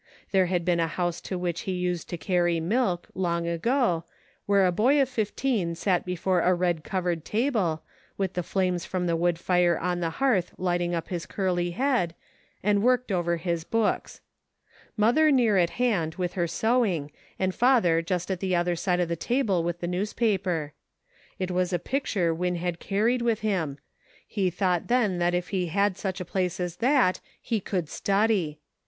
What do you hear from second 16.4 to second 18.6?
sewing, and father just at the